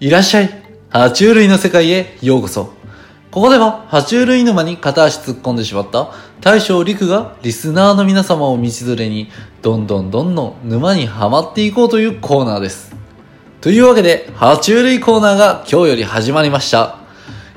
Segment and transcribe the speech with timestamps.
[0.00, 0.48] いらっしゃい。
[0.88, 2.72] 爬虫類の世界へようこそ。
[3.30, 9.28] ここでは爬虫類沼に片足突っ込んでしまった大将陸がリスナーの皆様を道連れに
[9.60, 12.96] どんどんどんどん沼にはまっていこうというコーナーです。
[13.60, 16.96] というわけで爬虫類コーナーが今日より始まりました。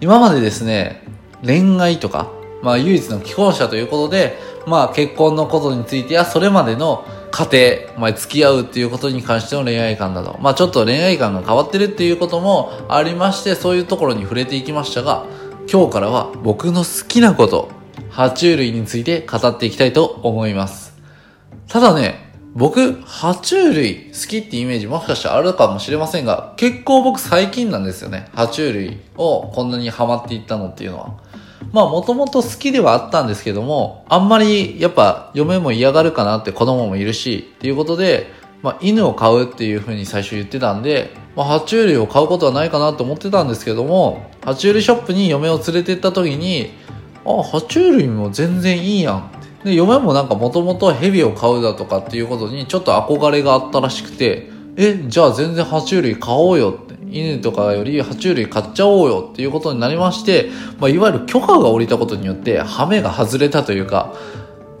[0.00, 1.04] 今までですね
[1.46, 4.36] 恋愛とかまあ唯一の既婚者ということで
[4.66, 15.24] まあ結婚のことについてやそれまでの家庭、まあ、付き合うっていうことに関しての恋愛観など、まあ、ちょっと恋愛観が変わってるっていうこともありまして、そういうところに触れていきましたが、
[15.70, 17.70] 今日からは僕の好きなこと、
[18.10, 20.94] 爬虫類について語っていきたいと思います。
[21.68, 28.28] ただね、僕、爬虫類好きってイメージもしかしたらあるかもしれませんが、結構僕最近なんですよね。
[28.34, 31.14] 爬虫類をこんなにハマっていったのっていうのは。
[31.72, 46.72] まあもともと好きではあったんですけども、あんまりやっぱ嫁も嫌がるかなって子供もいるし、っていうことで、まあ犬を飼うっていうふうに最初言ってたんで、まあ爬虫類を買うことはないかなと思ってたんですけども、爬虫類ショップに嫁を連れて行った時に、
[47.24, 49.30] あ、爬虫類も全然いいやん
[49.64, 56.91] で、嫁もなんかもともと蛇を飼うだとかっていうことにちょっと憧れがあったらしくて、え、じゃあ全然爬虫類買おうよって。
[57.12, 64.14] 犬とかより爬虫類買っちゃおうよっていうことになりまして、まあ、いわゆる許可が下りたことによって、ハメが外れたというか、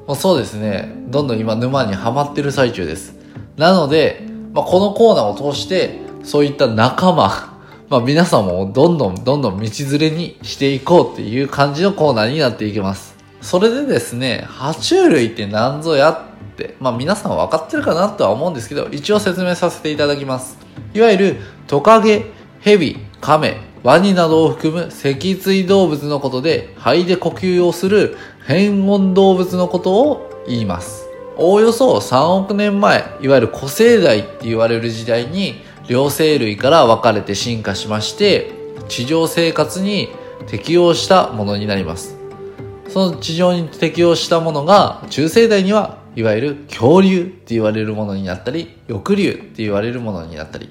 [0.06, 3.14] まあ、そうですね、どんどん今沼にはまってる最中です。
[3.56, 7.52] なので、まあ、このコーナーを通して、そういった仲間、
[7.88, 13.14] まあ、皆さんもどんどんどんどん道連れにしていこうっていう感じのコーナーになっていきます。
[13.42, 20.56] それでですね、爬虫類って何ぞやって、まあ皆さん分かってるかなとは思うんですけど、一応説明させていただきます。
[20.94, 21.36] いわゆる
[21.72, 22.26] トカゲ、
[22.60, 28.14] ヘビ、カメ、ワニなどを含む脊椎動物のことで肺で呼吸をする
[28.46, 31.08] 変温動物のことを言います。
[31.38, 38.52] おおよそ3億年前、いわゆる古生代って言われる時代に両生類から分かれて進化しまして、
[38.88, 40.10] 地上生活に
[40.48, 42.18] 適応したものになります。
[42.88, 50.68] その地上に適応したものが中生代にはいわゆる恐竜って言われるものになったり、翼竜って言われるものになったり、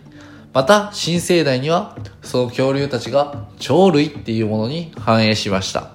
[0.54, 5.92] また新生代にはその恐竜たちが鳥類っていうものに反映しました。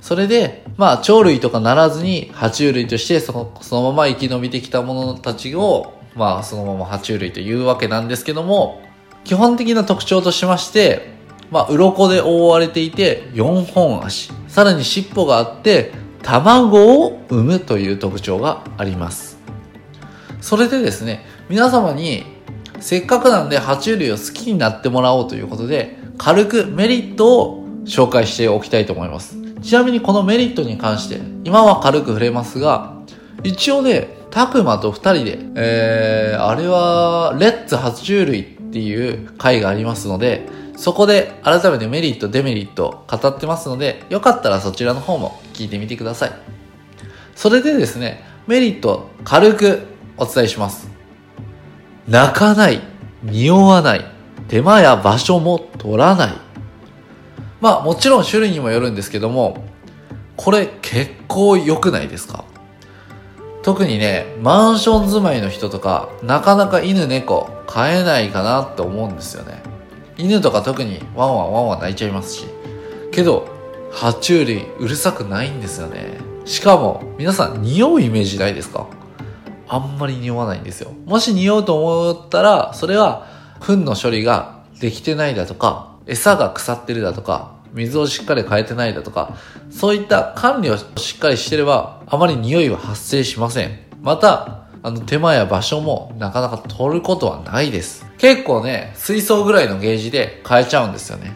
[0.00, 8.82] それで、まあ鳥類とかならずに爬虫類としてそのそのまま生き延びてきたものたちを、まあそのまま爬虫類というわけなんですけども、
[9.24, 11.12] 基本的な特徴としまして、
[11.52, 14.32] まあ、鱗で覆われていて4本足。
[14.48, 15.92] さらに尻尾があって
[16.22, 19.38] 卵を産むという特徴があります。
[20.40, 22.24] それでですね、皆様に
[22.82, 29.36] せっかくなんで爬虫類を好きになってもらおうということで、軽くメリットを紹介しておきたいと思います。
[29.62, 32.96] ちなみにこのメリットに関して、今は軽く触れますが、
[33.44, 46.32] 一応ね、たくまと二人で、えー、あれは、レッツ爬虫類っていう回がありますので、そこで改めてメリット、デメリット語ってますので、よかったらそちらの方も聞いてみてください。
[47.36, 50.91] それでですね、メリット軽くお伝えします。
[52.08, 52.80] 泣かない、
[53.22, 54.04] 匂わない、
[54.48, 56.32] 手間や場所も取らない。
[57.60, 59.64] まあもちろん種類にもよるんですけども、
[60.36, 62.44] これ結構良くないですか？
[63.62, 69.62] 特にね、マンション住まいの人とか、なかなか犬猫飼えないかなって思うんですよね。
[70.18, 72.46] 犬とか特にワンワンワンワン泣いちゃいますし。
[73.12, 73.46] けど、
[73.92, 76.18] 爬虫類うるさくないんですよね。
[76.44, 78.88] しかも、皆さん匂うイメージないですか？
[79.72, 80.92] あんまり匂わないんですよ。
[81.06, 83.26] もし匂うと思ったら、それは、
[83.58, 89.34] 糞の処理ができてないだとか、餌が腐ってるだとか、水をしっかり変えてないだとか、
[89.70, 93.78] そういった管理をしっかりしてれば、あまり匂いは発生しません。
[94.02, 98.04] また、あの手間や場所もなかなか取ることはないです。
[98.18, 101.34] 結構ね、水槽ぐらいのゲージで変えちゃうんですよね。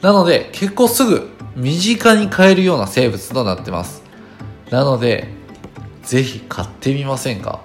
[0.00, 4.02] なので、結構すぐ身近に変えるような生物となってます。
[4.70, 5.37] なので、
[6.08, 7.60] ぜひ買ってみませんか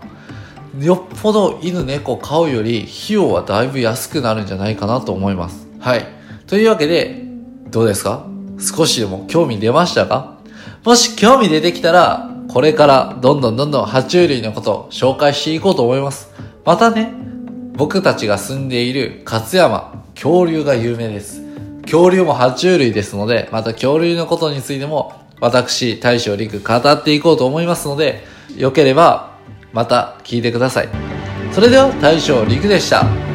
[0.77, 5.65] よっぽど犬猫飼うより費用はだいぶ安くなるんじゃないかなと思います。
[5.79, 6.05] はい。
[6.45, 7.23] というわけで、
[7.69, 8.27] どうですか？
[8.59, 10.39] 少しでも興味出ましたか？
[10.83, 16.29] もし興味出てきたら、これからどんどんどんどん爬虫類のことを紹介していこうと思います。
[16.65, 17.13] またね、
[17.77, 21.41] 僕たちが住んでいる勝山、恐竜が有名です。
[21.83, 29.37] 恐竜も爬虫類ですので、また恐竜のことについても私、大将陸語っていこうと思いますので、よければ
[29.71, 30.89] また聞いてください。
[31.51, 33.32] それでは大将陸でした。